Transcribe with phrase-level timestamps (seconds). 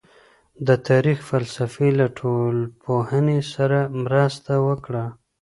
[0.67, 5.05] د تاريخ فلسفې له ټولنپوهنې سره مرسته وکړه.